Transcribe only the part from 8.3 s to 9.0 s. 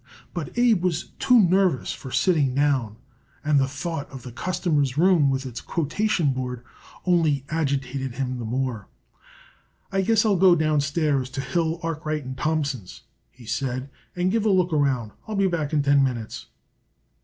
the more.